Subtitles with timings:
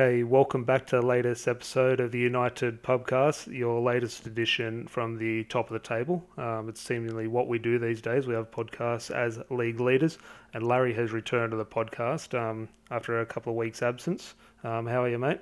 [0.00, 5.18] Okay, welcome back to the latest episode of the United Pubcast, your latest edition from
[5.18, 6.26] the top of the table.
[6.38, 8.26] Um, it's seemingly what we do these days.
[8.26, 10.16] We have podcasts as league leaders,
[10.54, 14.36] and Larry has returned to the podcast um, after a couple of weeks' absence.
[14.64, 15.40] Um, how are you, mate?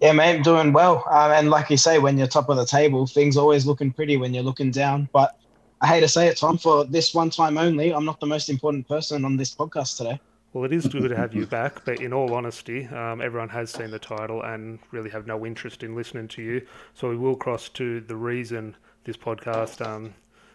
[0.00, 1.04] Yeah, mate, I'm doing well.
[1.08, 4.16] Um, and like you say, when you're top of the table, things always looking pretty
[4.16, 5.08] when you're looking down.
[5.12, 5.38] But
[5.80, 8.48] I hate to say it, Tom, for this one time only, I'm not the most
[8.48, 10.18] important person on this podcast today.
[10.54, 13.72] Well, it is good to have you back, but in all honesty, um, everyone has
[13.72, 16.64] seen the title and really have no interest in listening to you.
[16.94, 20.14] So we will cross to the reason this podcast um,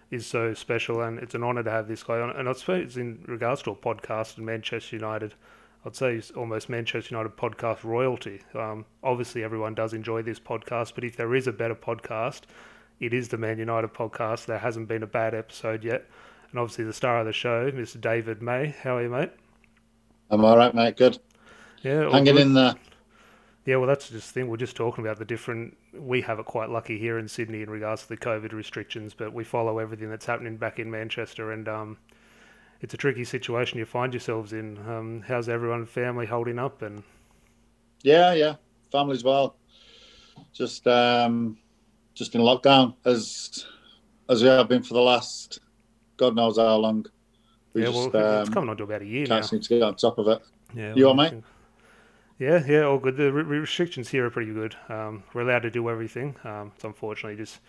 [0.09, 2.29] is so special, and it's an honour to have this guy on.
[2.29, 5.33] And I suppose in regards to a podcast in Manchester United,
[5.85, 8.39] I'd say it's almost Manchester United podcast royalty.
[8.55, 12.43] Um, obviously, everyone does enjoy this podcast, but if there is a better podcast,
[13.01, 14.45] it is the Man United podcast.
[14.45, 16.05] There hasn't been a bad episode yet.
[16.51, 17.99] And obviously, the star of the show, Mr.
[17.99, 18.73] David May.
[18.81, 19.31] How are you, mate?
[20.29, 20.97] I'm all right, mate.
[20.97, 21.19] Good.
[21.81, 22.41] Yeah, hanging good.
[22.41, 22.75] in there.
[23.65, 24.49] Yeah, well, that's just the thing.
[24.49, 25.77] We're just talking about the different.
[25.93, 29.33] We have it quite lucky here in Sydney in regards to the COVID restrictions, but
[29.33, 31.97] we follow everything that's happening back in Manchester, and um,
[32.81, 34.77] it's a tricky situation you find yourselves in.
[34.87, 36.81] Um, how's everyone, family holding up?
[36.81, 37.03] And
[38.01, 38.55] yeah, yeah,
[38.91, 39.55] family's well.
[40.53, 41.57] Just, um,
[42.15, 43.65] just in lockdown as
[44.29, 45.59] as we have been for the last,
[46.17, 47.05] God knows how long.
[47.79, 49.47] We yeah, just, well, it's um, coming on to about a year can't now.
[49.47, 50.41] seem to get on top of it.
[50.75, 51.33] Yeah, you all, mate?
[52.37, 53.17] Yeah, yeah, all good.
[53.17, 54.75] The re- restrictions here are pretty good.
[54.89, 56.35] Um, we're allowed to do everything.
[56.43, 57.59] Um, it's unfortunately just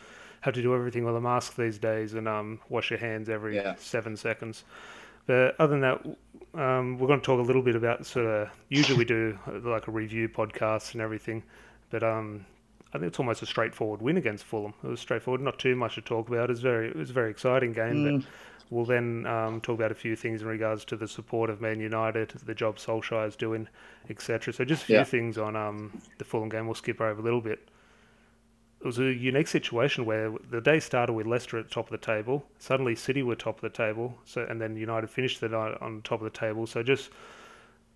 [0.41, 3.56] have to do everything with a mask these days and um, wash your hands every
[3.56, 3.75] yeah.
[3.78, 4.65] seven seconds.
[5.26, 8.49] But other than that, um, we're going to talk a little bit about sort of.
[8.69, 11.43] Usually we do uh, like a review podcast and everything,
[11.91, 12.44] but um,
[12.93, 14.75] I think it's almost a straightforward win against Fulham.
[14.83, 16.51] It was straightforward, not too much to talk about.
[16.51, 18.21] It was very, it was a very exciting game, mm.
[18.21, 18.28] but
[18.71, 21.81] We'll then um, talk about a few things in regards to the support of Man
[21.81, 23.69] United, the job Solskjaer is doing,
[24.09, 24.55] etc.
[24.55, 25.05] So just a few yeah.
[25.05, 26.67] things on um, the Fulham game.
[26.67, 27.69] We'll skip over a little bit.
[28.81, 31.91] It was a unique situation where the day started with Leicester at the top of
[31.91, 32.47] the table.
[32.59, 34.17] Suddenly, City were top of the table.
[34.25, 36.67] So and then United finished the night on top of the table.
[36.67, 37.11] So just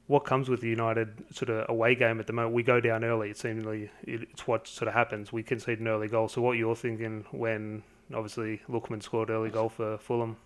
[0.06, 3.04] what comes with the United sort of away game at the moment, we go down
[3.04, 3.30] early.
[3.30, 5.32] It seemingly it's what sort of happens.
[5.32, 6.28] We concede an early goal.
[6.28, 7.82] So what you're thinking when
[8.12, 10.36] obviously Lookman scored early goal for Fulham?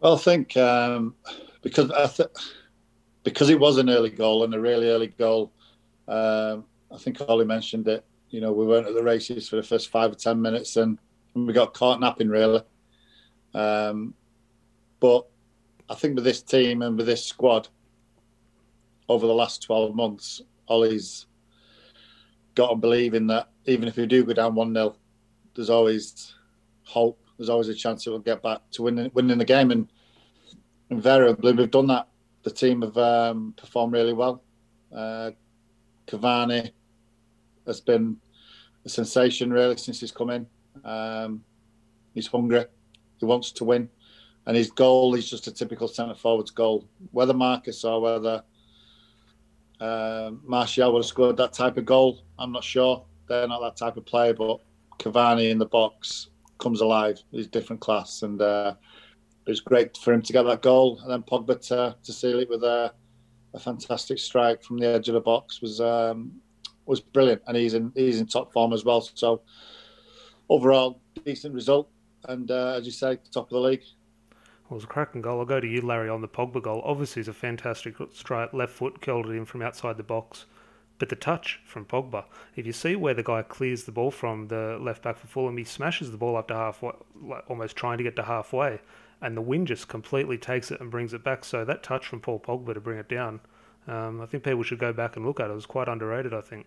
[0.00, 1.14] Well, I think um,
[1.62, 2.28] because I th-
[3.22, 5.50] because it was an early goal and a really early goal.
[6.06, 8.04] Um, I think Ole mentioned it.
[8.30, 10.98] You know, we weren't at the races for the first five or ten minutes, and,
[11.36, 12.60] we got caught napping really.
[13.54, 14.14] Um,
[15.00, 15.26] but
[15.90, 17.66] I think with this team and with this squad
[19.08, 21.26] over the last twelve months, Ole's
[22.54, 23.48] got to believe in that.
[23.66, 24.96] Even if we do go down one 0
[25.54, 26.34] there's always
[26.82, 27.20] hope.
[27.38, 29.88] There's always a chance that we'll get back to winning winning the game, and
[30.90, 32.08] invariably we've done that.
[32.42, 34.42] The team have um, performed really well.
[34.94, 35.30] Uh,
[36.06, 36.70] Cavani
[37.66, 38.18] has been
[38.84, 40.46] a sensation really since he's come in.
[40.84, 41.42] Um,
[42.12, 42.66] he's hungry.
[43.18, 43.88] He wants to win,
[44.46, 46.86] and his goal is just a typical centre forward's goal.
[47.12, 48.42] Whether Marcus or whether
[49.84, 53.04] uh, Martial would have scored that type of goal, I'm not sure.
[53.28, 54.60] They're not that type of player, but
[54.98, 56.28] Cavani in the box
[56.58, 57.22] comes alive.
[57.30, 58.74] He's different class, and uh,
[59.46, 62.38] it was great for him to get that goal, and then Pogba to, to seal
[62.40, 62.92] it with a,
[63.52, 66.32] a fantastic strike from the edge of the box was um,
[66.86, 69.00] was brilliant, and he's in he's in top form as well.
[69.14, 69.42] So
[70.48, 71.88] overall, decent result,
[72.28, 73.84] and uh, as you say, top of the league.
[74.74, 75.38] It was a cracking goal.
[75.38, 76.82] I'll go to you, Larry, on the Pogba goal.
[76.84, 80.46] Obviously, it's a fantastic strike, left foot curled it in from outside the box.
[80.98, 82.24] But the touch from Pogba,
[82.56, 85.56] if you see where the guy clears the ball from the left back for Fulham,
[85.56, 86.90] he smashes the ball up to halfway,
[87.22, 88.80] like almost trying to get to halfway
[89.20, 91.44] and the wind just completely takes it and brings it back.
[91.44, 93.40] So that touch from Paul Pogba to bring it down,
[93.86, 95.52] um, I think people should go back and look at it.
[95.52, 96.66] It was quite underrated, I think.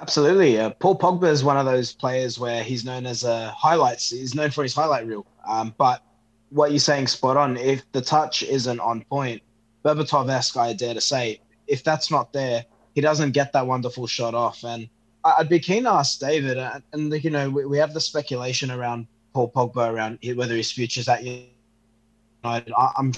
[0.00, 4.10] Absolutely, uh, Paul Pogba is one of those players where he's known as a highlights.
[4.10, 5.26] He's known for his highlight reel.
[5.46, 6.02] Um, but
[6.50, 7.56] what you're saying, spot on.
[7.56, 9.42] If the touch isn't on point,
[9.84, 12.64] Berbatov-esque, I dare to say, if that's not there,
[12.94, 14.64] he doesn't get that wonderful shot off.
[14.64, 14.88] And
[15.24, 18.00] I'd be keen to ask David, uh, and, and you know, we, we have the
[18.00, 22.72] speculation around Paul Pogba around whether his future's at United.
[22.76, 23.12] I'm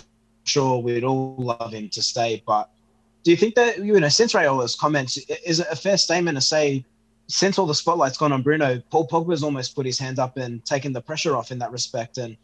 [0.45, 2.71] sure we'd all love him to stay, but
[3.23, 6.41] do you think that you know since Raiola's comments, is it a fair statement to
[6.41, 6.85] say
[7.27, 10.65] since all the spotlight's gone on Bruno, Paul Pogba's almost put his hand up and
[10.65, 12.37] taken the pressure off in that respect and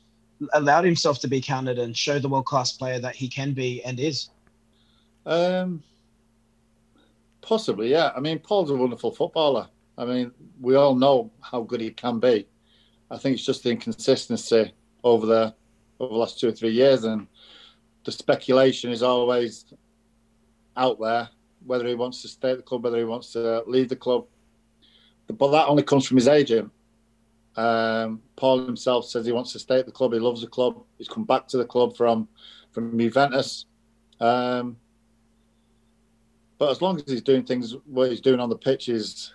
[0.52, 3.82] allowed himself to be counted and show the world class player that he can be
[3.82, 4.30] and is?
[5.26, 5.82] Um,
[7.40, 8.12] possibly, yeah.
[8.16, 9.68] I mean, Paul's a wonderful footballer.
[9.98, 12.46] I mean, we all know how good he can be.
[13.10, 14.72] I think it's just the inconsistency
[15.04, 15.54] over the
[16.00, 17.26] over the last two or three years, and
[18.04, 19.66] the speculation is always
[20.76, 21.28] out there
[21.64, 24.26] whether he wants to stay at the club, whether he wants to leave the club.
[25.28, 26.70] But that only comes from his agent.
[27.56, 30.12] Um, Paul himself says he wants to stay at the club.
[30.12, 30.82] He loves the club.
[30.98, 32.28] He's come back to the club from
[32.72, 33.66] from Juventus.
[34.20, 34.76] Um,
[36.58, 39.32] but as long as he's doing things what he's doing on the pitch is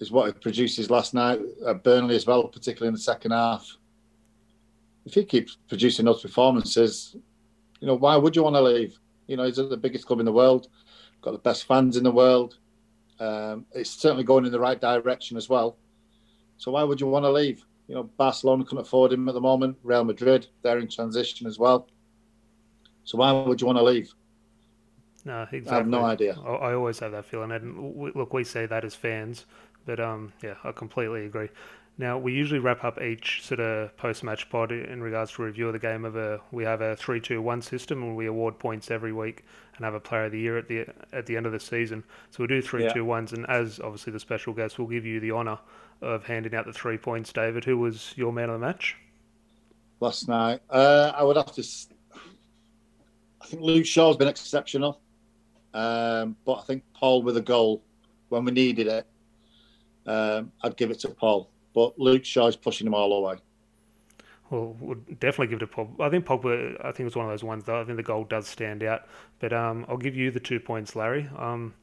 [0.00, 3.76] is what he produces last night at Burnley as well, particularly in the second half.
[5.04, 7.16] If he keeps producing those performances,
[7.80, 8.98] you know, why would you want to leave?
[9.26, 10.68] You know, he's at the biggest club in the world,
[11.20, 12.58] got the best fans in the world.
[13.18, 15.76] Um, it's certainly going in the right direction as well.
[16.58, 17.64] So why would you want to leave?
[17.86, 19.78] You know, Barcelona couldn't afford him at the moment.
[19.82, 21.88] Real Madrid, they're in transition as well.
[23.04, 24.12] So why would you want to leave?
[25.24, 25.70] No, exactly.
[25.70, 26.38] I have no idea.
[26.38, 27.52] I, always have that feeling.
[27.52, 29.46] And look, we say that as fans,
[29.86, 31.48] but um, yeah, I completely agree.
[31.96, 35.72] Now we usually wrap up each sort of post-match pod in regards to review of
[35.72, 36.40] the game of a.
[36.52, 39.44] We have a three-two-one system, and we award points every week,
[39.76, 42.04] and have a Player of the Year at the at the end of the season.
[42.30, 43.38] So we do three-two-ones, yeah.
[43.38, 45.58] and as obviously the special guest, we'll give you the honour
[46.00, 47.32] of handing out the three points.
[47.32, 48.96] David, who was your man of the match?
[50.00, 51.64] Last night, uh, I would have to.
[53.40, 55.00] I think Luke Shaw's been exceptional,
[55.74, 57.82] um, but I think Paul with a goal
[58.28, 59.06] when we needed it.
[60.06, 63.36] Um, I'd give it to Paul but Luke Shaw's pushing them all away.
[64.50, 66.00] Well, we'll definitely give it to Pogba.
[66.00, 66.76] I think Pogba.
[66.80, 68.82] I think it was one of those ones that I think the goal does stand
[68.82, 69.06] out.
[69.38, 71.30] But um, I'll give you the two points, Larry.
[71.36, 71.74] Um,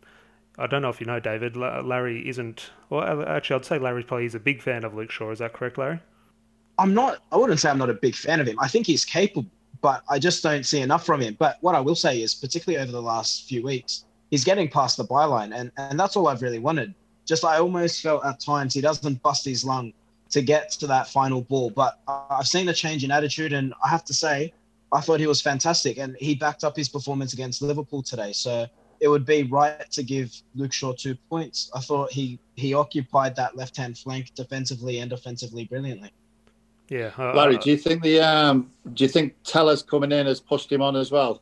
[0.57, 1.55] I don't know if you know David.
[1.57, 2.71] Larry isn't.
[2.89, 5.31] Well, actually, I'd say Larry's probably he's a big fan of Luke Shaw.
[5.31, 5.99] Is that correct, Larry?
[6.77, 7.23] I'm not.
[7.31, 8.57] I wouldn't say I'm not a big fan of him.
[8.59, 9.49] I think he's capable,
[9.81, 11.35] but I just don't see enough from him.
[11.37, 14.97] But what I will say is, particularly over the last few weeks, he's getting past
[14.97, 16.93] the byline, and and that's all I've really wanted
[17.25, 19.93] just I almost felt at times he doesn't bust his lung
[20.29, 21.69] to get to that final ball.
[21.69, 24.53] But I've seen a change in attitude, and I have to say,
[24.91, 28.31] I thought he was fantastic, and he backed up his performance against Liverpool today.
[28.31, 28.67] So
[28.99, 31.69] it would be right to give Luke Shaw two points.
[31.73, 36.11] I thought he he occupied that left hand flank defensively and offensively brilliantly.
[36.89, 40.39] Yeah, uh, Larry, do you think the um, do you think Telles coming in has
[40.39, 41.41] pushed him on as well?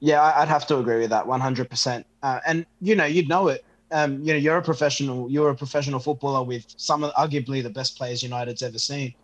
[0.00, 2.04] Yeah, I'd have to agree with that 100%.
[2.22, 3.64] Uh, and you know, you'd know it
[3.94, 5.30] um, you know, you're a professional.
[5.30, 9.14] You're a professional footballer with some of arguably the best players United's ever seen.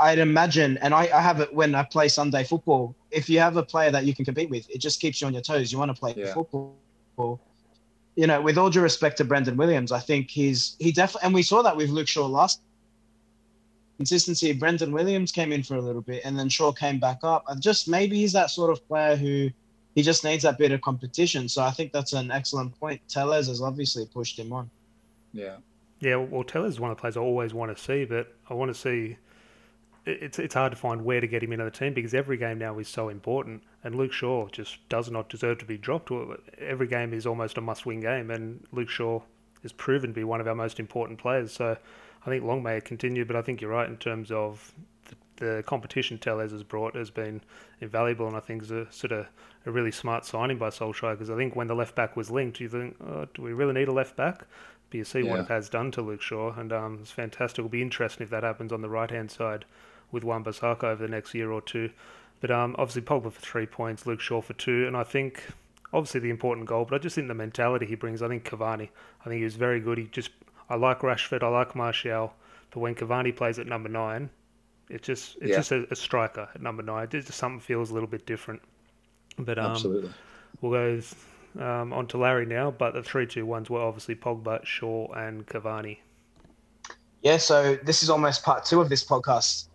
[0.00, 2.94] I'd imagine, and I, I, have it when I play Sunday football.
[3.10, 5.32] If you have a player that you can compete with, it just keeps you on
[5.32, 5.72] your toes.
[5.72, 6.32] You want to play yeah.
[6.32, 6.76] football.
[8.14, 11.34] You know, with all due respect to Brandon Williams, I think he's he definitely, and
[11.34, 12.60] we saw that with Luke Shaw last.
[13.96, 14.52] Consistency.
[14.52, 17.44] Brandon Williams came in for a little bit, and then Shaw came back up.
[17.48, 19.50] And just maybe he's that sort of player who
[19.94, 21.48] he just needs that bit of competition.
[21.48, 23.00] So I think that's an excellent point.
[23.08, 24.70] Telles has obviously pushed him on.
[25.32, 25.56] Yeah.
[26.00, 28.54] Yeah, well, Telles is one of the players I always want to see, but I
[28.54, 29.16] want to see.
[30.04, 32.58] It's it's hard to find where to get him into the team because every game
[32.58, 36.10] now is so important, and Luke Shaw just does not deserve to be dropped.
[36.58, 39.20] Every game is almost a must-win game, and Luke Shaw
[39.62, 41.52] has proven to be one of our most important players.
[41.52, 41.76] So
[42.26, 44.72] I think long may it continue, but I think you're right in terms of
[45.36, 47.40] the competition Telles has brought has been
[47.80, 49.26] invaluable, and I think is a sort of
[49.66, 52.60] a really smart signing by Solskjaer because I think when the left back was linked,
[52.60, 54.46] you think, oh, do we really need a left back?
[54.90, 55.30] But you see yeah.
[55.30, 57.60] what it has done to Luke Shaw, and um, it's fantastic.
[57.60, 59.64] It'll be interesting if that happens on the right hand side
[60.12, 61.90] with Wan-Bissaka over the next year or two.
[62.40, 65.42] But um, obviously Pogba for three points, Luke Shaw for two, and I think
[65.92, 68.22] obviously the important goal, but I just think the mentality he brings.
[68.22, 68.88] I think Cavani,
[69.20, 69.98] I think he was very good.
[69.98, 70.30] He just
[70.68, 72.32] I like Rashford, I like Martial,
[72.70, 74.30] but when Cavani plays at number nine,
[74.88, 75.56] it's just it's yeah.
[75.56, 77.08] just a, a, striker at number nine.
[77.12, 78.62] It's just something feels a little bit different.
[79.38, 80.10] But um, absolutely,
[80.60, 81.00] we'll go
[81.64, 82.70] um, on to Larry now.
[82.70, 85.98] But the three two ones were obviously Pogba, Shaw, and Cavani.
[87.22, 89.66] Yeah, so this is almost part two of this podcast.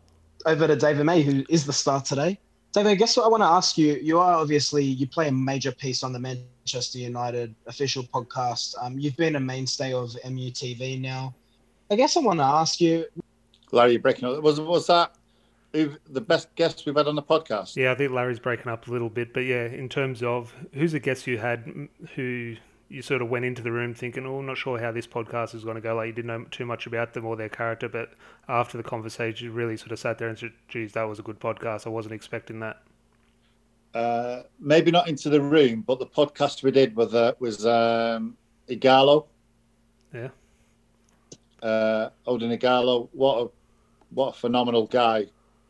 [0.45, 2.39] Over to David May, who is the star today.
[2.73, 5.31] David, I guess what I want to ask you, you are obviously you play a
[5.31, 8.75] major piece on the Manchester United official podcast.
[8.81, 11.33] Um, you've been a mainstay of MUTV now.
[11.89, 13.05] I guess I want to ask you,
[13.71, 14.41] Larry, you're breaking up.
[14.43, 15.15] Was was that
[15.71, 17.75] the best guest we've had on the podcast?
[17.75, 20.91] Yeah, I think Larry's breaking up a little bit, but yeah, in terms of who's
[20.91, 22.55] the guest you had who
[22.89, 25.53] you sort of went into the room thinking, oh, I'm not sure how this podcast
[25.53, 25.95] is going to go.
[25.95, 28.11] Like you didn't know too much about them or their character, but
[28.47, 31.21] after the conversation, you really sort of sat there and said, geez, that was a
[31.21, 31.85] good podcast.
[31.85, 32.81] I wasn't expecting that.
[33.93, 38.37] Uh, maybe not into the room, but the podcast we did with uh, was um,
[38.69, 39.25] Ighalo.
[40.13, 40.29] Yeah.
[41.61, 43.49] Uh, Odion Ighalo, what a
[44.11, 45.25] what a phenomenal guy,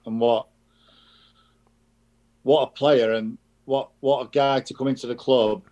[0.06, 0.48] and what
[2.44, 5.64] what a player, and what what a guy to come into the club.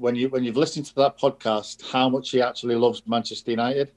[0.00, 3.92] When you when you've listened to that podcast, how much he actually loves Manchester United,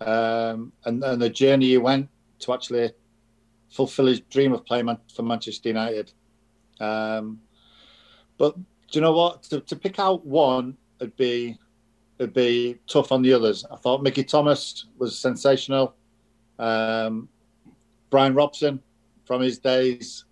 [0.00, 2.08] um, and and the journey he went
[2.40, 2.92] to actually
[3.70, 6.12] fulfil his dream of playing for Manchester United.
[6.78, 7.40] Um,
[8.36, 8.54] but
[8.92, 9.42] Do you know what?
[9.44, 11.56] To, to pick out one would be
[12.18, 13.64] would be tough on the others.
[13.70, 15.94] I thought Mickey Thomas was sensational.
[16.58, 17.30] Um,
[18.10, 18.80] Brian Robson
[19.24, 20.26] from his days.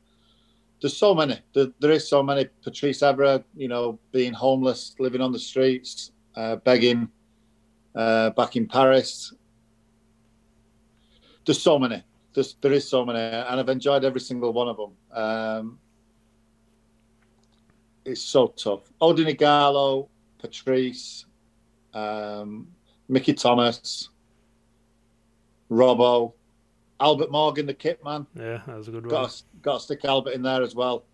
[0.81, 1.39] There's so many.
[1.53, 2.47] There, there is so many.
[2.63, 7.09] Patrice Evra, you know, being homeless, living on the streets, uh, begging
[7.95, 9.35] uh, back in Paris.
[11.45, 12.03] There's so many.
[12.33, 14.93] There's, there is so many, and I've enjoyed every single one of them.
[15.13, 15.79] Um,
[18.05, 18.91] it's so tough.
[19.01, 20.09] Odion Ighalo,
[20.39, 21.27] Patrice,
[21.93, 22.69] um,
[23.09, 24.09] Mickey Thomas,
[25.71, 26.35] Robbo,
[27.01, 28.27] Albert Morgan, the kit man.
[28.35, 29.11] Yeah, that was a good one.
[29.11, 31.05] Got to, got to stick Albert in there as well.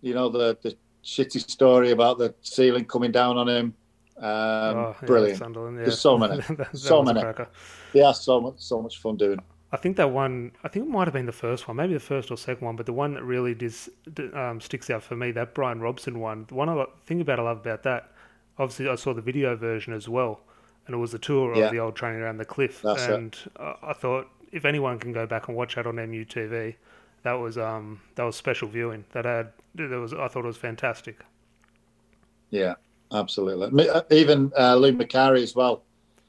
[0.00, 3.74] You know the the shitty story about the ceiling coming down on him.
[4.18, 5.40] Um, oh, yeah, brilliant.
[5.40, 5.70] Yeah.
[5.76, 7.22] There's so many, that, so many.
[7.92, 9.40] Yeah, so much, so much fun doing.
[9.72, 12.00] I think that one, I think it might have been the first one, maybe the
[12.00, 13.88] first or second one, but the one that really dis,
[14.34, 16.44] um, sticks out for me, that Brian Robson one.
[16.48, 18.12] The one I think about I love about that,
[18.58, 20.40] obviously I saw the video version as well,
[20.86, 21.64] and it was a tour yeah.
[21.64, 23.76] of the old train around the cliff, That's and it.
[23.82, 26.74] I thought if anyone can go back and watch that on MUTV,
[27.22, 29.04] that was um that was special viewing.
[29.12, 31.20] That had that was I thought it was fantastic.
[32.50, 32.74] Yeah,
[33.12, 33.88] absolutely.
[33.88, 35.82] Uh, even uh, Lou Macari as well.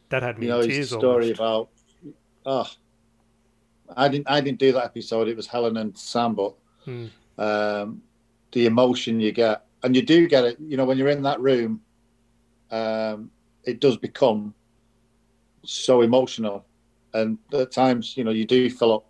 [0.09, 0.77] That had me you know, tears.
[0.77, 1.39] His story almost.
[1.39, 1.69] about
[2.45, 2.71] oh,
[3.97, 5.27] I didn't I didn't do that episode.
[5.27, 6.53] It was Helen and Sam, but
[6.85, 7.07] hmm.
[7.37, 8.01] um,
[8.53, 10.57] the emotion you get, and you do get it.
[10.59, 11.81] You know, when you're in that room,
[12.71, 13.31] um,
[13.65, 14.53] it does become
[15.65, 16.65] so emotional
[17.13, 19.05] and at times you know you do fill up.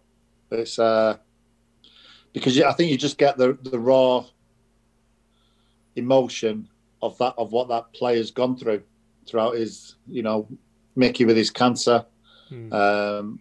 [0.52, 1.18] It's uh,
[2.32, 4.26] because I think you just get the the raw
[5.96, 6.68] emotion
[7.02, 8.84] of that of what that player's gone through
[9.26, 10.48] throughout his you know
[10.96, 12.06] Mickey with his cancer,
[12.50, 12.72] hmm.
[12.72, 13.40] um,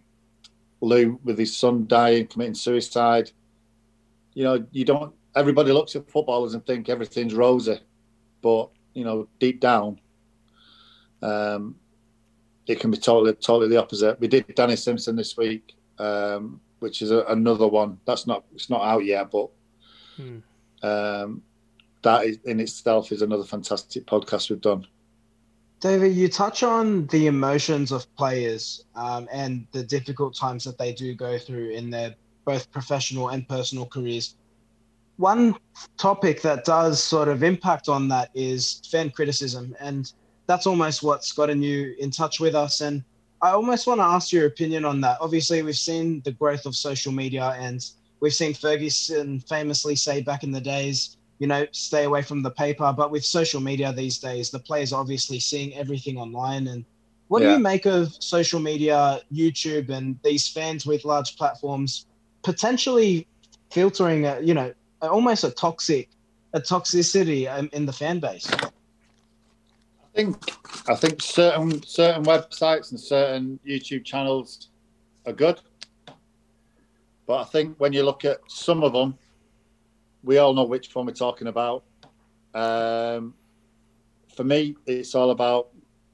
[0.81, 3.31] Lou with his son dying, committing suicide.
[4.33, 5.13] You know, you don't.
[5.35, 7.79] Everybody looks at footballers and think everything's rosy,
[8.41, 9.99] but you know, deep down,
[11.21, 11.75] um,
[12.67, 14.19] it can be totally totally the opposite.
[14.19, 17.99] We did Danny Simpson this week, um, which is a, another one.
[18.05, 19.49] That's not it's not out yet, but
[20.15, 20.39] hmm.
[20.81, 21.41] um,
[22.03, 24.85] that is, in itself is another fantastic podcast we've done.
[25.79, 30.93] David, you touch on the emotions of players um, and the difficult times that they
[30.93, 32.15] do go through in their
[32.45, 34.35] both professional and personal careers.
[35.17, 35.55] One
[35.97, 39.75] topic that does sort of impact on that is fan criticism.
[39.79, 40.11] And
[40.47, 42.81] that's almost what's gotten you in touch with us.
[42.81, 43.03] And
[43.41, 45.17] I almost want to ask your opinion on that.
[45.21, 47.85] Obviously, we've seen the growth of social media, and
[48.19, 52.51] we've seen Ferguson famously say back in the days, you know, stay away from the
[52.51, 52.93] paper.
[52.95, 56.67] But with social media these days, the players are obviously seeing everything online.
[56.67, 56.85] And
[57.27, 57.49] what yeah.
[57.49, 62.05] do you make of social media, YouTube, and these fans with large platforms
[62.43, 63.27] potentially
[63.71, 66.09] filtering, a, you know, almost a toxic,
[66.53, 68.49] a toxicity um, in the fan base?
[70.13, 70.37] Think
[70.87, 74.69] I think certain certain websites and certain YouTube channels
[75.25, 75.59] are good,
[77.25, 79.17] but I think when you look at some of them,
[80.23, 81.83] we all know which one we're talking about.
[82.53, 83.33] Um,
[84.35, 85.69] for me, it's all about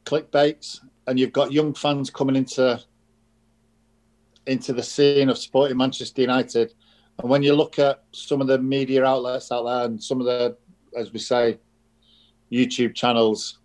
[0.06, 2.82] clickbaits, and you've got young fans coming into
[4.46, 6.74] into the scene of supporting Manchester United.
[7.20, 10.26] And when you look at some of the media outlets out there and some of
[10.26, 10.58] the,
[10.98, 11.60] as we say,
[12.52, 13.60] YouTube channels,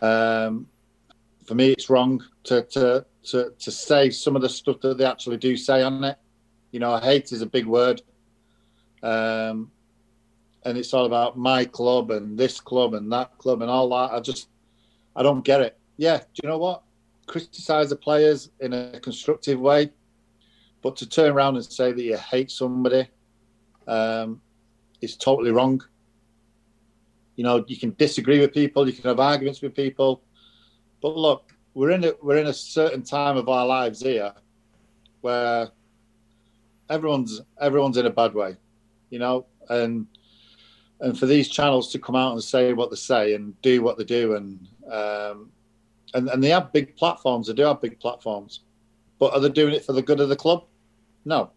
[0.00, 0.66] um,
[1.46, 5.04] for me, it's wrong to, to to to say some of the stuff that they
[5.04, 6.16] actually do say on it.
[6.70, 8.00] You know, hate is a big word,
[9.02, 9.70] um,
[10.64, 14.12] and it's all about my club and this club and that club and all that.
[14.14, 14.48] I just,
[15.16, 15.78] I don't get it.
[15.96, 16.82] Yeah, do you know what?
[17.26, 19.90] Criticize the players in a constructive way,
[20.82, 23.08] but to turn around and say that you hate somebody
[23.88, 24.40] um,
[25.00, 25.82] is totally wrong.
[27.36, 30.22] You know, you can disagree with people, you can have arguments with people,
[31.00, 34.32] but look, we're in a we're in a certain time of our lives here
[35.20, 35.70] where
[36.88, 38.56] everyone's everyone's in a bad way,
[39.10, 40.06] you know, and
[41.00, 43.96] and for these channels to come out and say what they say and do what
[43.96, 45.50] they do and um,
[46.14, 47.46] and and they have big platforms.
[47.46, 48.60] They do have big platforms,
[49.18, 50.64] but are they doing it for the good of the club?
[51.24, 51.50] No,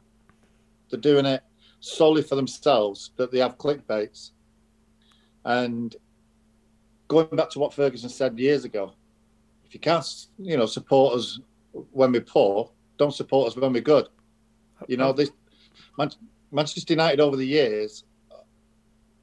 [0.89, 1.43] they're doing it
[1.79, 3.11] solely for themselves.
[3.17, 4.31] That they have clickbaits
[5.45, 5.95] and
[7.07, 8.93] going back to what Ferguson said years ago,
[9.65, 11.39] if you can't, you know, support us
[11.91, 14.07] when we're poor, don't support us when we're good.
[14.87, 15.31] You know, uh, this
[16.51, 18.03] Manchester United over the years,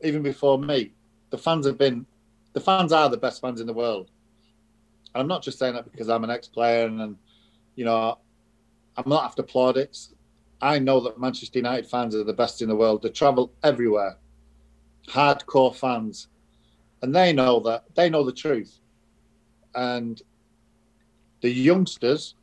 [0.02, 0.92] even before me,
[1.30, 2.06] the fans have been,
[2.52, 4.10] the fans are the best fans in the world.
[5.14, 7.16] And I'm not just saying that because I'm an ex-player and, and
[7.76, 8.18] you know,
[8.96, 10.14] I'm not after plaudits.
[10.60, 13.02] I know that Manchester United fans are the best in the world.
[13.02, 14.18] They travel everywhere
[15.08, 16.28] hardcore fans,
[17.02, 18.78] and they know that they know the truth,
[19.74, 20.20] and
[21.40, 22.34] the youngsters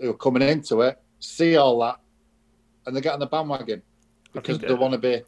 [0.00, 1.98] who are coming into it see all that,
[2.86, 3.82] and they get on the bandwagon
[4.32, 5.22] because they want to be.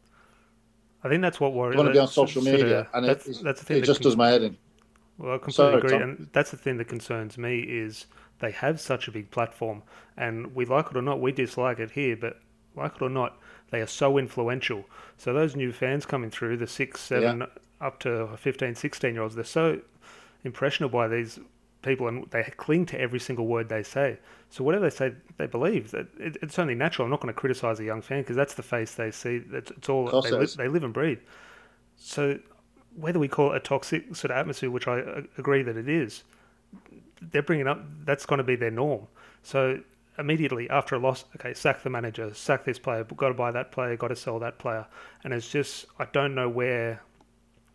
[1.03, 1.77] I think that's what worries.
[1.77, 4.03] Want to be on social media, and that's, it, that's the thing it just con-
[4.03, 4.57] does my head in.
[5.17, 6.01] Well, I completely Sorry, agree, Tom.
[6.01, 8.05] and that's the thing that concerns me is
[8.39, 9.83] they have such a big platform,
[10.17, 12.39] and we like it or not, we dislike it here, but
[12.75, 13.37] like it or not,
[13.71, 14.85] they are so influential.
[15.17, 17.47] So those new fans coming through, the six, seven, yeah.
[17.79, 19.81] up to 15, 16 year olds, they're so
[20.43, 21.39] impressionable by these
[21.81, 24.19] people, and they cling to every single word they say.
[24.49, 25.91] So whatever they say, they believe.
[25.91, 27.05] That it's only natural.
[27.05, 29.41] I'm not going to criticize a young fan because that's the face they see.
[29.51, 31.19] It's, it's all they, li- they live and breathe.
[31.95, 32.39] So
[32.95, 35.87] whether we call it a toxic sort of atmosphere, which I uh, agree that it
[35.87, 36.23] is,
[37.21, 39.07] they're bringing up that's going to be their norm.
[39.43, 39.79] So
[40.21, 43.71] immediately after a loss, okay, sack the manager, sack this player, got to buy that
[43.71, 44.85] player, got to sell that player,
[45.23, 47.01] and it's just I don't know where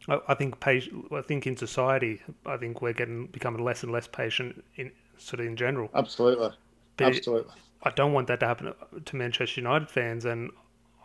[0.08, 4.06] I, think patient, I think in society, I think we're getting becoming less and less
[4.06, 5.90] patient in sort of in general.
[5.94, 6.50] Absolutely,
[6.96, 7.52] but absolutely.
[7.82, 8.72] I don't want that to happen
[9.04, 10.50] to Manchester United fans, and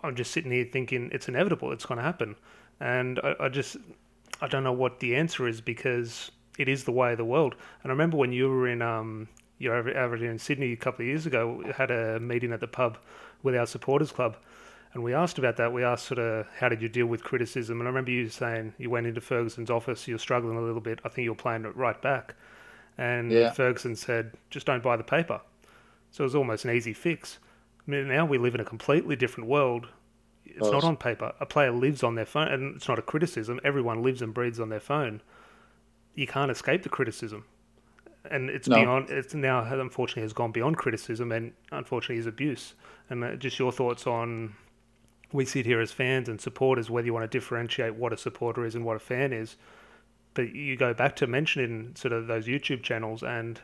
[0.03, 1.71] I'm just sitting here thinking it's inevitable.
[1.71, 2.35] It's going to happen,
[2.79, 3.77] and I, I just
[4.41, 7.55] I don't know what the answer is because it is the way of the world.
[7.83, 9.27] And I remember when you were in um
[9.61, 12.59] you're over, over in Sydney a couple of years ago, we had a meeting at
[12.59, 12.97] the pub
[13.43, 14.37] with our supporters club
[14.93, 15.71] and we asked about that.
[15.71, 17.79] We asked sort of how did you deal with criticism?
[17.79, 20.99] And I remember you saying you went into Ferguson's office, you're struggling a little bit.
[21.05, 22.35] I think you're playing it right back.
[22.97, 23.51] And yeah.
[23.51, 25.39] Ferguson said, just don't buy the paper.
[26.11, 27.39] So it was almost an easy fix.
[27.87, 29.87] I mean, now we live in a completely different world.
[30.45, 31.33] It's not on paper.
[31.39, 33.61] A player lives on their phone, and it's not a criticism.
[33.63, 35.21] Everyone lives and breathes on their phone.
[36.13, 37.45] You can't escape the criticism
[38.29, 38.75] and it's no.
[38.75, 39.09] beyond.
[39.09, 42.73] It's now unfortunately has gone beyond criticism and unfortunately is abuse.
[43.09, 44.55] And uh, just your thoughts on
[45.33, 48.65] we sit here as fans and supporters, whether you want to differentiate what a supporter
[48.65, 49.55] is and what a fan is.
[50.33, 53.59] But you go back to mentioning sort of those YouTube channels, and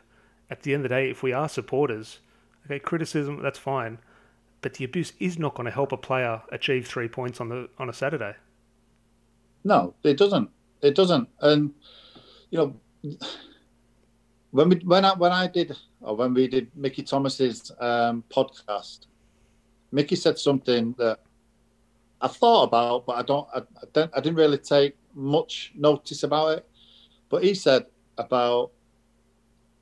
[0.50, 2.20] at the end of the day, if we are supporters,
[2.66, 3.98] okay, criticism that's fine,
[4.60, 7.68] but the abuse is not going to help a player achieve three points on the
[7.78, 8.34] on a Saturday.
[9.64, 10.50] No, it doesn't.
[10.82, 11.28] It doesn't.
[11.40, 11.72] And
[12.50, 13.18] you know,
[14.50, 19.06] when we when I when I did or when we did Mickey Thomas's um, podcast,
[19.92, 21.20] Mickey said something that
[22.20, 26.22] I thought about, but I don't, I, I, don't, I didn't really take much notice
[26.22, 26.68] about it.
[27.28, 28.72] But he said about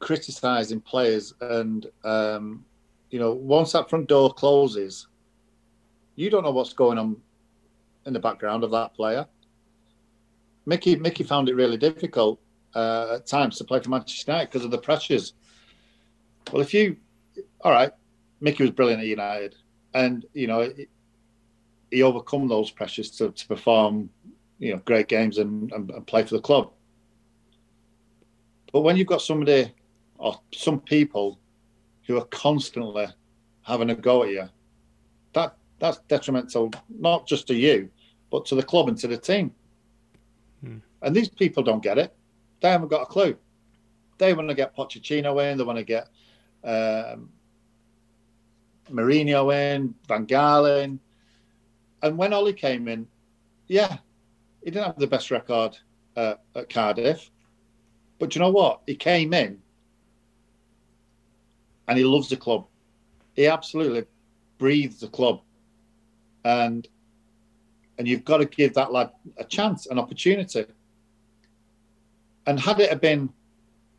[0.01, 2.65] criticizing players, and um,
[3.11, 5.07] you know, once that front door closes,
[6.17, 7.17] you don't know what's going on
[8.05, 9.27] in the background of that player.
[10.67, 12.41] Mickey, Mickey found it really difficult
[12.75, 15.35] uh, at times to play for Manchester United because of the pressures.
[16.53, 16.97] Well, if you,
[17.63, 17.91] all right,
[18.41, 19.57] Mickey was brilliant at United,
[19.95, 20.71] and you know,
[21.91, 24.11] he overcome those pressures to, to perform,
[24.59, 26.73] you know, great games and, and, and play for the club.
[28.73, 29.73] But when you've got somebody
[30.19, 31.39] or some people
[32.07, 33.07] who are constantly
[33.63, 34.49] having a go at you,
[35.33, 37.91] that that's detrimental not just to you,
[38.31, 39.53] but to the club and to the team.
[40.63, 40.79] Hmm.
[41.03, 42.16] And these people don't get it.
[42.61, 43.37] They haven't got a clue.
[44.19, 45.59] They want to get Pochettino in.
[45.59, 46.09] They want to get
[46.65, 47.31] um,
[48.91, 51.01] Mourinho in, Van Gaal in,
[52.03, 53.07] and when Ole came in,
[53.67, 53.99] yeah,
[54.63, 55.77] he didn't have the best record
[56.17, 57.31] uh, at Cardiff,
[58.19, 58.83] but you know what?
[58.87, 59.61] He came in
[61.89, 62.67] and he loves the club.
[63.35, 64.05] He absolutely
[64.59, 65.41] breathes the club,
[66.45, 66.87] and
[67.99, 70.67] and you've got to give that lad a chance, an opportunity.
[72.47, 73.31] And had it have been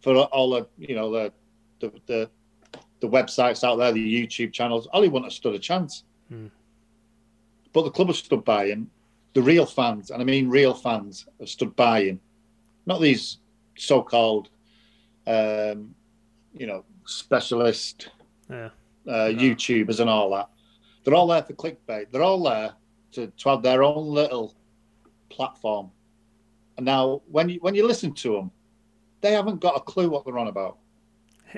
[0.01, 1.33] for all the you know the
[1.79, 2.29] the the,
[3.01, 6.03] the websites out there, the YouTube channels, Ole wouldn't have stood a chance.
[6.29, 6.47] Hmm.
[7.73, 8.89] But the club has stood by him.
[9.33, 12.19] The real fans, and I mean real fans, have stood by him.
[12.85, 13.37] Not these
[13.77, 14.49] so-called,
[15.27, 15.93] um,
[16.53, 18.09] you know, specialist
[18.49, 18.69] yeah.
[19.07, 20.49] uh, YouTubers and all that.
[21.03, 22.07] They're all there for clickbait.
[22.11, 22.73] They're all there
[23.11, 24.55] to, to have their own little
[25.29, 25.91] platform.
[26.79, 28.51] Now, when you when you listen to them,
[29.21, 30.77] they haven't got a clue what they're on about.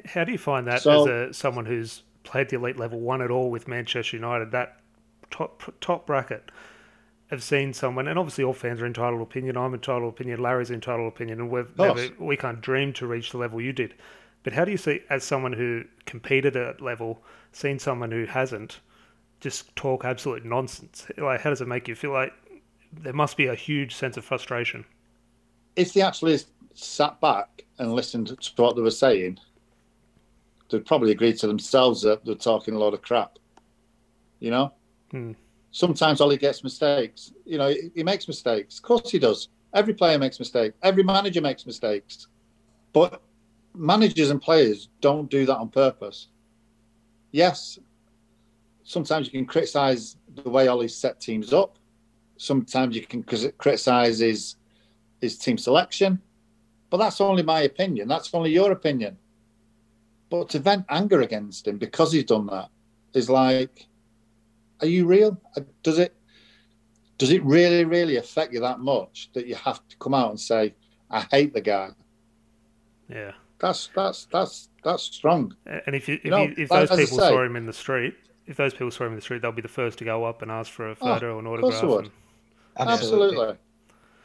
[0.06, 3.22] How do you find that so, as a, someone who's played the elite level, one
[3.22, 4.52] at all with Manchester United?
[4.52, 4.80] That
[5.30, 6.52] top top bracket
[7.30, 9.58] have seen someone, and obviously all fans are entitled to opinion.
[9.58, 10.42] I'm entitled to opinion.
[10.42, 13.74] Larry's entitled to opinion, and we've never, we can't dream to reach the level you
[13.74, 13.94] did.
[14.44, 18.26] But how do you see, as someone who competed at that level, seen someone who
[18.26, 18.80] hasn't,
[19.42, 21.06] just talk absolute nonsense?
[21.18, 22.14] Like, how does it make you feel?
[22.14, 22.34] Like
[22.92, 24.86] there must be a huge sense of frustration.
[25.80, 26.38] If they actually
[26.74, 29.40] sat back and listened to what they were saying,
[30.70, 33.40] they'd probably agree to themselves that they're talking a lot of crap.
[34.42, 34.74] You know.
[35.12, 35.32] Hmm.
[35.72, 37.32] sometimes Ole gets mistakes.
[37.46, 38.78] You know, he, he makes mistakes.
[38.78, 39.48] Of course, he does.
[39.74, 40.76] Every player makes mistakes.
[40.84, 42.28] Every manager makes mistakes.
[42.92, 43.22] But
[43.74, 46.28] managers and players don't do that on purpose.
[47.32, 47.80] Yes,
[48.84, 51.78] sometimes you can criticise the way Ole's set teams up.
[52.38, 54.56] Sometimes you can criticise his
[55.22, 56.22] his team selection,
[56.90, 58.08] but that's only my opinion.
[58.08, 59.18] That's only your opinion.
[60.30, 62.70] But to vent anger against him because he's done that
[63.14, 63.88] is like,
[64.82, 65.40] are you real?
[65.84, 66.16] Does it
[67.18, 70.40] does it really really affect you that much that you have to come out and
[70.40, 70.74] say,
[71.10, 71.90] I hate the guy?
[73.10, 75.56] Yeah, that's that's that's that's strong.
[75.66, 77.74] And if you, if, you know, you, if those people say, saw him in the
[77.74, 80.24] street, if those people saw him in the street, they'll be the first to go
[80.24, 81.84] up and ask for a oh, photo oh, or an autograph.
[81.84, 82.12] Of
[82.78, 82.90] and...
[82.90, 83.38] Absolutely.
[83.38, 83.58] Absolutely,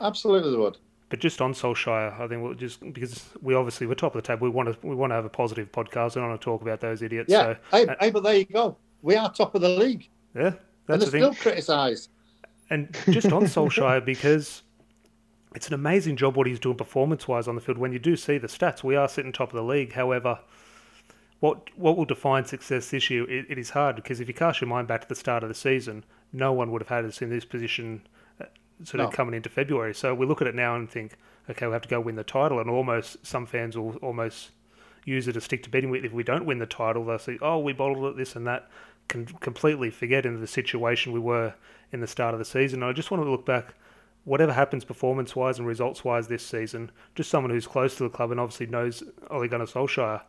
[0.01, 0.79] they would.
[1.11, 4.27] But just on Solskjaer, I think we'll just because we obviously we're top of the
[4.27, 4.49] table.
[4.49, 6.15] We want to we want to have a positive podcast.
[6.15, 7.31] We don't want to talk about those idiots.
[7.31, 8.77] Yeah, so, hey, uh, hey, but there you go.
[9.03, 10.09] We are top of the league.
[10.35, 12.11] Yeah, that's and they're still criticised.
[12.71, 14.63] And just on Solskjaer, because
[15.55, 17.79] it's an amazing job what he's doing performance wise on the field.
[17.79, 19.93] When you do see the stats, we are sitting top of the league.
[19.93, 20.41] However,
[21.41, 23.31] what what will define success this year?
[23.31, 25.49] It, it is hard because if you cast your mind back to the start of
[25.49, 28.03] the season, no one would have had us in this position
[28.83, 29.17] sort of no.
[29.17, 29.95] coming into February.
[29.95, 31.17] So we look at it now and think,
[31.49, 34.51] okay, we have to go win the title, and almost some fans will almost
[35.05, 36.05] use it as stick to betting with.
[36.05, 38.69] If we don't win the title, they'll say, oh, we bottled it, this and that.
[39.07, 41.55] Can completely forget into the situation we were
[41.93, 42.83] in the start of the season.
[42.83, 43.75] And I just want to look back
[44.25, 48.09] whatever happens performance wise and results wise this season, just someone who's close to the
[48.09, 50.23] club and obviously knows Ole Gunnar Solskjaer,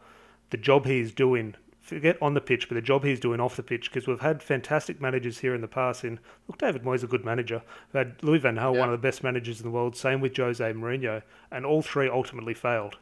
[0.49, 1.55] the job he's doing.
[1.85, 4.41] Forget on the pitch, but the job he's doing off the pitch, because we've had
[4.41, 6.03] fantastic managers here in the past.
[6.03, 7.61] In look, David Moyes a good manager.
[7.93, 8.79] We've had Louis Van Gaal, yeah.
[8.79, 9.95] one of the best managers in the world.
[9.95, 11.21] Same with Jose Mourinho,
[11.51, 12.97] and all three ultimately failed.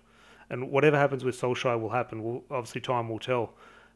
[0.50, 2.24] And whatever happens with Solskjaer will happen.
[2.24, 3.54] Well, obviously, time will tell.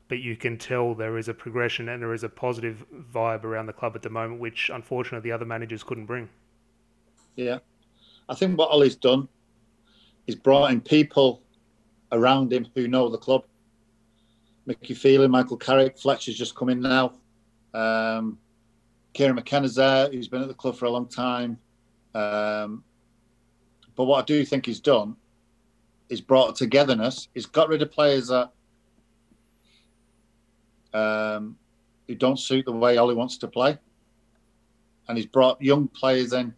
[0.07, 3.65] But you can tell there is a progression and there is a positive vibe around
[3.65, 6.29] the club at the moment, which unfortunately the other managers couldn't bring.
[7.35, 7.59] Yeah,
[8.29, 9.27] I think what Ole's done
[10.27, 11.41] is brought in people
[12.13, 13.43] around him who know the club.
[14.67, 17.13] Mickey Phelan, Michael Carrick, Fletcher's just come in now.
[17.73, 18.37] Um,
[19.13, 21.57] Kieran McKenna's there, who's been at the club for a long time.
[22.13, 22.83] Um,
[23.95, 25.15] but what I do think he's done
[26.09, 27.29] is brought togetherness.
[27.33, 28.51] He's got rid of players that
[30.93, 31.55] um,
[32.07, 33.77] who don't suit the way Ole wants to play,
[35.07, 36.53] and he's brought young players in,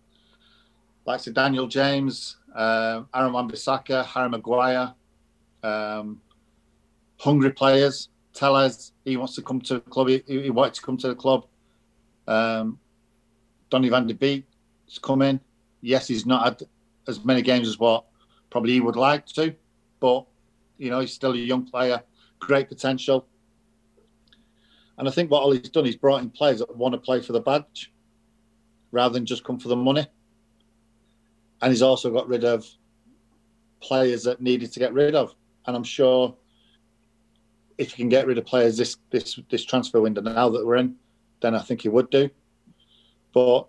[1.06, 4.94] like Daniel James, uh, Aaron Wan-Bissaka, Harry Maguire,
[5.64, 6.20] um,
[7.20, 8.10] hungry players.
[8.34, 10.08] Telles he wants to come to the club.
[10.08, 11.46] He, he wanted to come to the club.
[12.28, 12.80] Um,
[13.70, 14.46] Donny van de Beek
[14.88, 15.40] has come in.
[15.82, 16.62] Yes, he's not had
[17.08, 18.06] as many games as what
[18.50, 19.56] probably he would like to,
[20.00, 20.26] but
[20.78, 22.02] you know he's still a young player,
[22.40, 23.26] great potential.
[24.98, 27.32] And I think what Ole's done, he's brought in players that want to play for
[27.32, 27.92] the badge
[28.92, 30.06] rather than just come for the money.
[31.62, 32.66] And he's also got rid of
[33.82, 35.34] players that needed to get rid of
[35.70, 36.36] and I'm sure
[37.80, 40.76] if you can get rid of players this this this transfer window now that we're
[40.76, 40.96] in,
[41.42, 42.30] then I think he would do.
[43.34, 43.68] But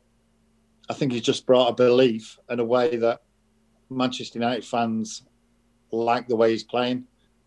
[0.90, 3.22] I think he's just brought a belief and a way that
[3.88, 5.22] Manchester United fans
[5.92, 7.04] like the way he's playing.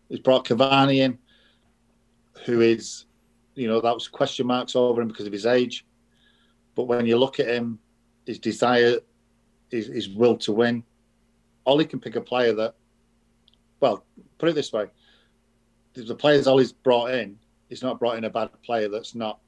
[0.08, 1.18] He's brought Cavani in,
[2.46, 3.04] who is,
[3.54, 5.84] you know, that was question marks over him because of his age.
[6.74, 7.78] But when you look at him,
[8.26, 8.98] his desire,
[9.70, 10.82] his, his will to win,
[11.66, 12.74] Ole can pick a player that,
[13.80, 14.04] well,
[14.38, 14.86] put it this way:
[15.94, 19.38] the players Ole's brought in, he's not brought in a bad player that's not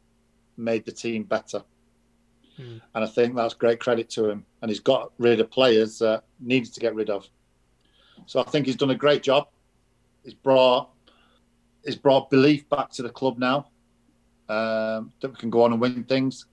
[0.57, 1.63] made the team better.
[2.59, 2.81] Mm.
[2.95, 4.45] And I think that's great credit to him.
[4.63, 7.29] And he's got rid of players that needed to get rid of.
[8.27, 9.49] So I think he's done a great job.
[10.25, 10.91] He's brought
[11.85, 13.69] he's brought belief back to the club now
[14.49, 16.47] um, that we can go on and win things.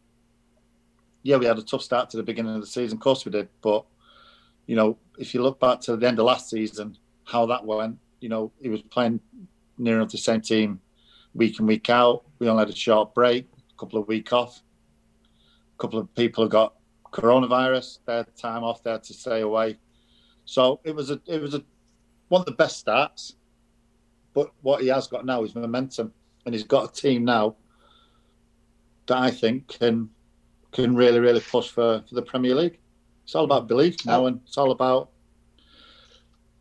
[1.23, 2.97] Yeah, we had a tough start to the beginning of the season.
[2.97, 3.85] Of course we did, but
[4.67, 7.97] you know, if you look back to the end of last season, how that went,
[8.19, 9.19] you know, he was playing
[9.77, 10.79] near enough the same team
[11.33, 12.23] week in, week out.
[12.39, 14.61] We only had a short break, a couple of week off.
[15.75, 16.75] A couple of people have got
[17.11, 19.77] coronavirus, they had time off, they had to stay away.
[20.45, 21.63] So it was a it was a
[22.29, 23.35] one of the best starts.
[24.33, 26.13] But what he has got now is momentum.
[26.45, 27.55] And he's got a team now
[29.05, 30.09] that I think can
[30.71, 32.79] can really, really push for, for the Premier League.
[33.23, 35.09] It's all about belief now and it's all about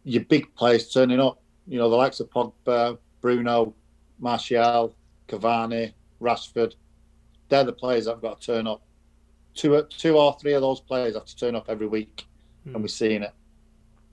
[0.05, 3.75] your big players turning up you know, the likes of Pogba, Bruno,
[4.19, 4.95] Martial,
[5.29, 6.75] Cavani, Rashford,
[7.49, 8.83] they're the players that have got to turn up.
[9.55, 12.25] Two, two or three of those players have to turn up every week,
[12.67, 12.75] mm.
[12.75, 13.33] and we're seeing it.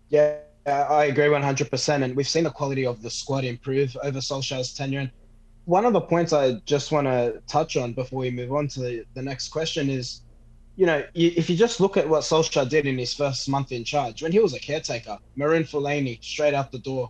[0.09, 2.03] Yeah, I agree 100%.
[2.03, 5.01] And we've seen the quality of the squad improve over Solskjaer's tenure.
[5.01, 5.11] And
[5.65, 8.79] one of the points I just want to touch on before we move on to
[8.79, 10.21] the, the next question is,
[10.75, 13.83] you know, if you just look at what Solskjaer did in his first month in
[13.83, 17.09] charge, when he was a caretaker, Marouane Fellaini straight out the door.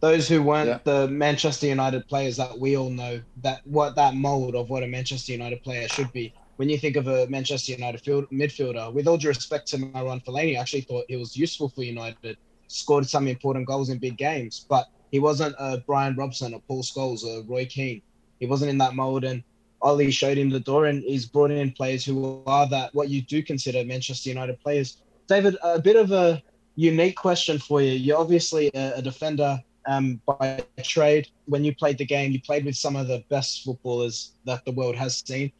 [0.00, 0.78] Those who weren't yeah.
[0.84, 4.86] the Manchester United players that we all know, that what that mold of what a
[4.86, 6.32] Manchester United player should be.
[6.56, 10.24] When you think of a Manchester United field, midfielder, with all due respect to Marouane
[10.24, 12.36] Fellaini, I actually thought he was useful for United,
[12.68, 16.82] scored some important goals in big games, but he wasn't a Brian Robson or Paul
[16.82, 18.02] Scholes or Roy Keane.
[18.38, 19.42] He wasn't in that mold, and
[19.82, 23.22] Ole showed him the door, and he's brought in players who are that what you
[23.22, 24.98] do consider Manchester United players.
[25.26, 26.42] David, a bit of a
[26.76, 27.92] unique question for you.
[27.92, 31.28] You're obviously a, a defender um, by trade.
[31.46, 34.72] When you played the game, you played with some of the best footballers that the
[34.72, 35.50] world has seen.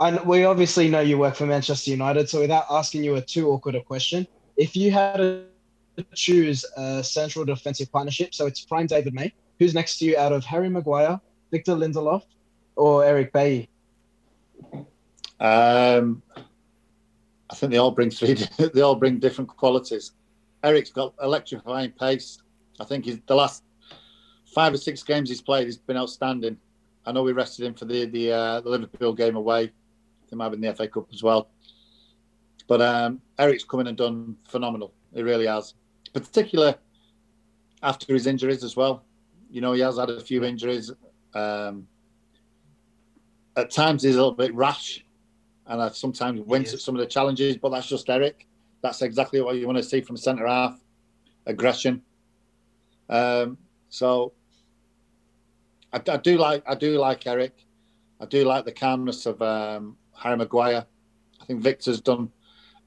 [0.00, 2.28] And we obviously know you work for Manchester United.
[2.28, 5.46] So without asking you a too awkward a question, if you had to
[6.14, 10.32] choose a central defensive partnership, so it's Prime David May, who's next to you out
[10.32, 12.22] of Harry Maguire, Victor Lindelof,
[12.76, 13.68] or Eric Bailly?
[15.40, 16.22] Um,
[17.50, 18.34] I think they all bring three.
[18.74, 20.12] they all bring different qualities.
[20.64, 22.42] Eric's got electrifying pace.
[22.80, 23.62] I think he's the last
[24.46, 25.66] five or six games he's played.
[25.66, 26.56] He's been outstanding.
[27.06, 29.72] I know we rested him for the the, uh, the Liverpool game away.
[30.30, 31.50] They might have been the FA Cup as well.
[32.66, 34.94] But um, Eric's come in and done phenomenal.
[35.14, 35.74] He really has,
[36.12, 36.74] particularly
[37.82, 39.04] after his injuries as well.
[39.50, 40.90] You know, he has had a few injuries.
[41.34, 41.86] Um,
[43.56, 45.04] at times he's a little bit rash,
[45.66, 47.56] and I sometimes wince at some of the challenges.
[47.58, 48.46] But that's just Eric.
[48.82, 50.80] That's exactly what you want to see from centre half:
[51.46, 52.02] aggression.
[53.08, 54.32] Um, so
[55.92, 57.64] I, I, do like I do like Eric.
[58.20, 60.86] I do like the calmness of um, Harry Maguire.
[61.40, 62.30] I think Victor's done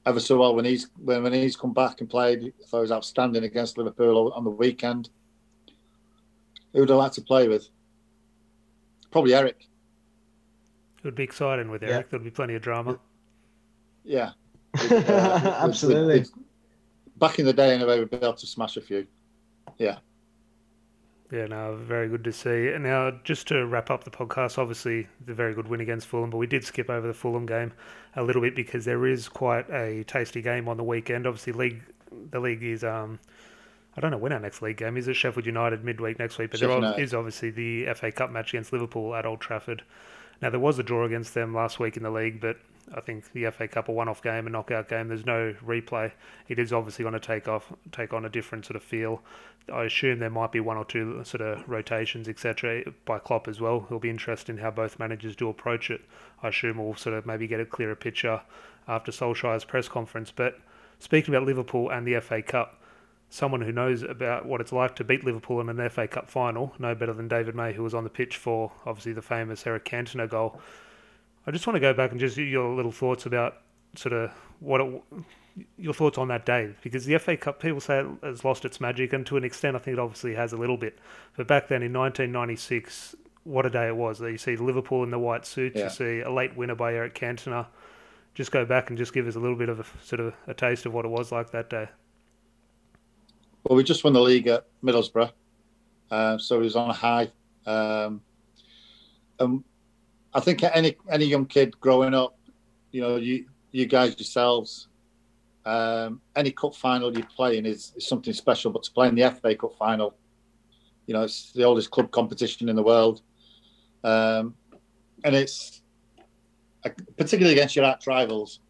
[0.06, 2.40] ever so well when he's when, when he's come back and played.
[2.42, 5.10] I thought he was outstanding against Liverpool on the weekend.
[6.72, 7.68] Who would I like to play with?
[9.10, 9.66] Probably Eric.
[10.98, 12.06] It would be exciting with Eric.
[12.06, 12.10] Yeah.
[12.10, 12.98] There'd be plenty of drama.
[14.04, 14.30] Yeah.
[14.78, 16.24] Uh, Absolutely.
[17.16, 19.06] back in the day, anyway, we'd be able to smash a few.
[19.78, 19.98] Yeah.
[21.30, 22.68] Yeah, no, very good to see.
[22.68, 26.30] And now, just to wrap up the podcast, obviously the very good win against Fulham,
[26.30, 27.72] but we did skip over the Fulham game
[28.16, 31.26] a little bit because there is quite a tasty game on the weekend.
[31.26, 31.82] Obviously, league
[32.30, 33.18] the league is um,
[33.96, 35.06] I don't know when our next league game is.
[35.06, 38.54] It Sheffield United midweek next week, but Sheffield there is obviously the FA Cup match
[38.54, 39.82] against Liverpool at Old Trafford.
[40.40, 42.56] Now there was a draw against them last week in the league, but
[42.94, 45.08] I think the FA Cup a one-off game, a knockout game.
[45.08, 46.12] There's no replay.
[46.48, 49.22] It is obviously going to take off, take on a different sort of feel.
[49.72, 53.60] I assume there might be one or two sort of rotations, etc., by Klopp as
[53.60, 53.84] well.
[53.86, 56.00] It'll be interesting how both managers do approach it.
[56.42, 58.40] I assume we'll sort of maybe get a clearer picture
[58.86, 60.30] after Solskjaer's press conference.
[60.30, 60.58] But
[60.98, 62.80] speaking about Liverpool and the FA Cup,
[63.30, 66.72] someone who knows about what it's like to beat Liverpool in an FA Cup final,
[66.78, 69.84] no better than David May, who was on the pitch for obviously the famous Eric
[69.84, 70.60] Cantona goal.
[71.48, 73.62] I just want to go back and just your little thoughts about
[73.96, 74.30] sort of
[74.60, 75.02] what it,
[75.78, 78.82] your thoughts on that day because the FA Cup people say it has lost its
[78.82, 80.98] magic and to an extent I think it obviously has a little bit.
[81.38, 84.20] But back then in 1996, what a day it was!
[84.20, 85.84] You see Liverpool in the white suits, yeah.
[85.84, 87.66] you see a late winner by Eric Cantona.
[88.34, 90.52] Just go back and just give us a little bit of a sort of a
[90.52, 91.88] taste of what it was like that day.
[93.64, 95.32] Well, we just won the league at Middlesbrough,
[96.10, 97.32] uh, so he was on a high.
[97.64, 98.20] Um,
[99.40, 99.64] and
[100.34, 102.38] I think any any young kid growing up,
[102.92, 104.88] you know, you you guys yourselves,
[105.64, 108.70] um, any cup final you play in is, is, something special.
[108.70, 110.14] But to play in the FA Cup final,
[111.06, 113.22] you know, it's the oldest club competition in the world,
[114.04, 114.54] um,
[115.24, 115.82] and it's
[117.16, 118.60] particularly against your arch rivals.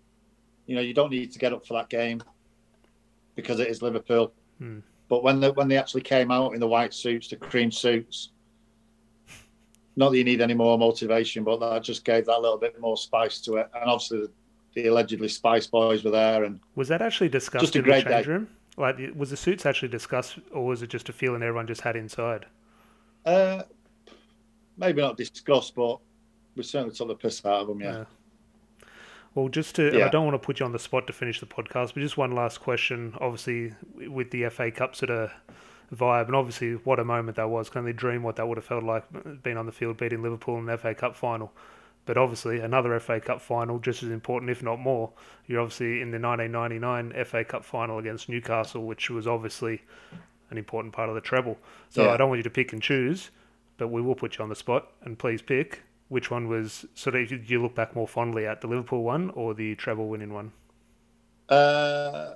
[0.66, 2.22] You know, you don't need to get up for that game
[3.34, 4.32] because it is Liverpool.
[4.58, 4.80] Hmm.
[5.08, 8.30] But when they, when they actually came out in the white suits, the cream suits,
[9.98, 12.96] not that you need any more motivation, but that just gave that little bit more
[12.96, 13.68] spice to it.
[13.74, 14.30] And obviously, the,
[14.74, 16.44] the allegedly Spice Boys were there.
[16.44, 18.22] And was that actually discussed just in the change day.
[18.22, 18.48] room?
[18.76, 21.96] Like, was the suits actually discussed, or was it just a feeling everyone just had
[21.96, 22.46] inside?
[23.26, 23.64] Uh,
[24.76, 25.98] maybe not discussed, but
[26.54, 27.80] we certainly took the piss out of them.
[27.80, 27.92] yeah.
[27.92, 28.04] yeah.
[29.34, 30.06] Well, just to, yeah.
[30.06, 32.16] I don't want to put you on the spot to finish the podcast, but just
[32.16, 33.14] one last question.
[33.20, 33.74] Obviously,
[34.08, 35.30] with the FA Cups sort of
[35.94, 37.70] vibe, and obviously, what a moment that was.
[37.70, 39.04] Can only dream what that would have felt like
[39.42, 41.52] being on the field, beating Liverpool in the FA Cup final.
[42.06, 45.12] But obviously, another FA Cup final, just as important, if not more.
[45.46, 49.82] You're obviously in the 1999 FA Cup final against Newcastle, which was obviously
[50.50, 51.58] an important part of the treble.
[51.90, 52.10] So yeah.
[52.10, 53.30] I don't want you to pick and choose,
[53.76, 57.14] but we will put you on the spot, and please pick which one was sort
[57.14, 60.52] of you look back more fondly at the Liverpool one or the treble winning one?
[61.48, 62.34] Uh,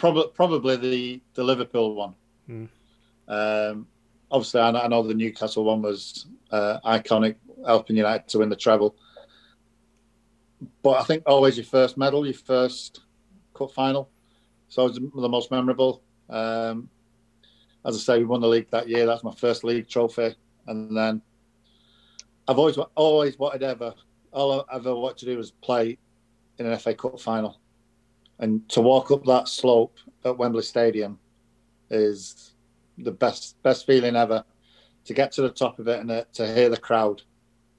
[0.00, 2.14] probably probably the the Liverpool one.
[2.48, 2.68] Mm.
[3.28, 3.86] Um,
[4.30, 7.36] obviously, I know the Newcastle one was uh, iconic,
[7.66, 8.96] helping United to win the treble.
[10.82, 13.02] But I think always your first medal, your first
[13.54, 14.08] cup final,
[14.68, 16.02] so it's the most memorable.
[16.30, 16.88] Um,
[17.84, 19.04] as I say, we won the league that year.
[19.06, 20.34] That's my first league trophy,
[20.66, 21.20] and then
[22.48, 23.94] I've always always wanted ever
[24.32, 25.98] all I ever wanted to do was play
[26.58, 27.59] in an FA Cup final,
[28.40, 31.18] and to walk up that slope at Wembley Stadium
[31.90, 32.54] is
[32.98, 34.44] the best best feeling ever.
[35.06, 37.22] To get to the top of it and uh, to hear the crowd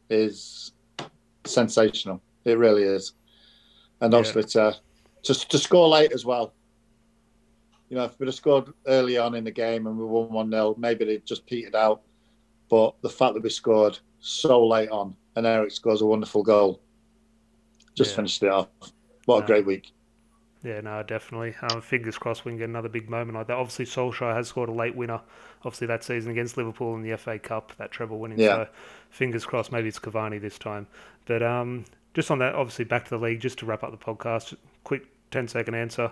[0.10, 0.72] is
[1.46, 2.22] sensational.
[2.46, 3.14] It really is,
[4.02, 4.74] and obviously yeah.
[5.24, 6.54] to, to to score late as well.
[7.90, 10.50] You know, if we'd have scored early on in the game and we won one
[10.50, 12.02] 0 maybe they'd just petered out.
[12.70, 16.82] But the fact that we scored so late on and Eric scores a wonderful goal,
[17.96, 18.16] just yeah.
[18.16, 18.70] finished it off.
[19.26, 19.94] What a great week!
[20.64, 21.56] Yeah, no, definitely.
[21.62, 23.58] Um, fingers crossed we can get another big moment like that.
[23.58, 25.20] Obviously, Solskjaer has scored a late winner,
[25.66, 28.40] obviously that season against Liverpool in the FA Cup, that treble winning.
[28.40, 28.48] Yeah.
[28.48, 28.68] So,
[29.10, 30.86] fingers crossed, maybe it's Cavani this time.
[31.26, 33.40] But um, just on that, obviously back to the league.
[33.40, 36.12] Just to wrap up the podcast, quick 10 second answer,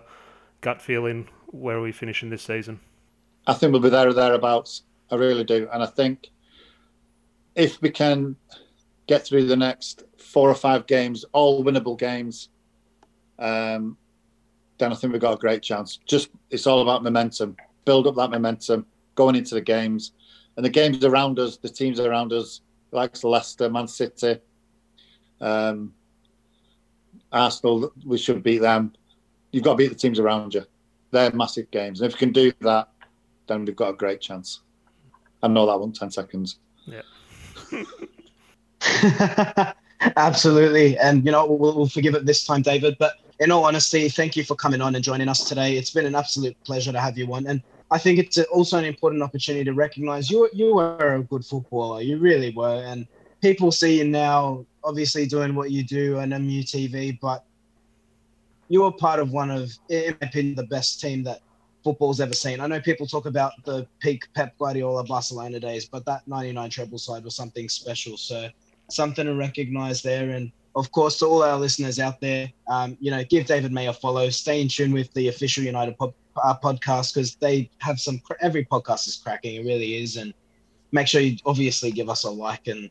[0.61, 1.27] gut feeling.
[1.47, 2.79] Where are we finishing this season?
[3.45, 4.83] I think we'll be there or thereabouts.
[5.11, 6.29] I really do, and I think
[7.55, 8.35] if we can
[9.07, 12.49] get through the next four or five games, all winnable games,
[13.39, 13.97] um,
[14.79, 15.99] then I think we've got a great chance.
[16.05, 17.55] Just it's all about momentum.
[17.85, 20.13] Build up that momentum going into the games,
[20.55, 22.61] and the games around us, the teams around us,
[22.91, 24.39] like Leicester, Man City,
[25.41, 25.93] um,
[27.31, 27.91] Arsenal.
[28.05, 28.93] We should beat them.
[29.51, 30.65] You've got to beat the teams around you.
[31.11, 32.89] They're massive games, and if you can do that,
[33.47, 34.61] then we've got a great chance.
[35.43, 35.91] I know that one.
[35.91, 36.57] Ten seconds.
[36.85, 37.01] Yeah.
[40.15, 42.95] Absolutely, and you know we'll, we'll forgive it this time, David.
[42.97, 45.77] But in all honesty, thank you for coming on and joining us today.
[45.77, 47.47] It's been an absolute pleasure to have you on.
[47.47, 51.45] And I think it's also an important opportunity to recognize you, you were a good
[51.45, 52.01] footballer.
[52.01, 52.83] You really were.
[52.85, 53.07] And
[53.41, 57.45] people see you now, obviously doing what you do on MUTV, but
[58.67, 61.39] you were part of one of, in my opinion, the best team that
[61.81, 62.59] football's ever seen.
[62.59, 66.99] I know people talk about the peak Pep Guardiola Barcelona days, but that 99 treble
[66.99, 68.17] side was something special.
[68.17, 68.49] So
[68.89, 70.31] something to recognize there.
[70.31, 73.87] And of course, to all our listeners out there, um, you know, give David May
[73.87, 74.29] a follow.
[74.29, 78.21] Stay in tune with the official United pod, uh, podcast because they have some.
[78.41, 79.55] Every podcast is cracking.
[79.55, 80.33] It really is, and
[80.91, 82.89] make sure you obviously give us a like and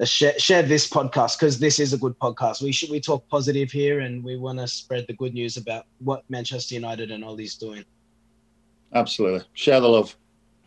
[0.00, 2.62] uh, share, share this podcast because this is a good podcast.
[2.62, 5.86] We should we talk positive here, and we want to spread the good news about
[5.98, 7.84] what Manchester United and Ole's doing.
[8.94, 10.16] Absolutely, share the love,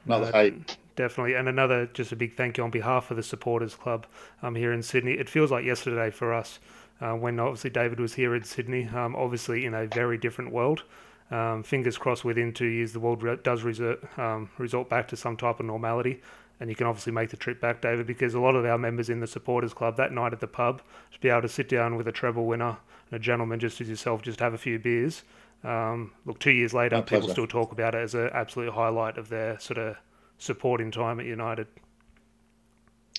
[0.06, 1.34] not the hate definitely.
[1.36, 4.06] And another, just a big thank you on behalf of the supporters club
[4.42, 5.14] um, here in Sydney.
[5.14, 6.60] It feels like yesterday for us
[7.02, 10.84] uh, when obviously David was here in Sydney, um, obviously in a very different world.
[11.32, 15.16] Um, fingers crossed within two years the world re- does resort, um, resort back to
[15.16, 16.22] some type of normality.
[16.60, 19.10] And you can obviously make the trip back, David, because a lot of our members
[19.10, 21.96] in the supporters club that night at the pub to be able to sit down
[21.96, 22.78] with a treble winner
[23.10, 25.24] and a gentleman just as yourself, just have a few beers.
[25.64, 29.30] Um, look, two years later, people still talk about it as an absolute highlight of
[29.30, 29.96] their sort of
[30.42, 31.68] supporting time at United.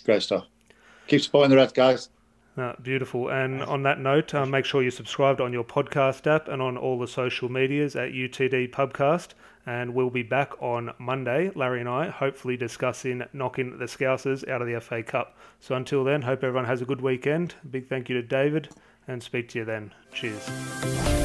[0.04, 0.46] Great stuff.
[1.06, 2.08] Keep supporting the Reds, guys.
[2.56, 3.30] Uh, beautiful.
[3.30, 6.76] And on that note, uh, make sure you're subscribed on your podcast app and on
[6.76, 9.28] all the social medias at UTD Pubcast.
[9.64, 14.60] And we'll be back on Monday, Larry and I, hopefully discussing knocking the Scousers out
[14.60, 15.36] of the FA Cup.
[15.60, 17.54] So until then, hope everyone has a good weekend.
[17.70, 18.68] Big thank you to David
[19.06, 19.92] and speak to you then.
[20.12, 21.21] Cheers.